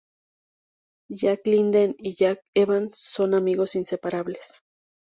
Jack 1.13 1.41
Linden 1.45 1.93
y 1.99 2.15
Hank 2.23 2.39
Evans 2.55 2.97
son 2.97 3.35
amigos 3.35 3.75
inseparables. 3.75 4.63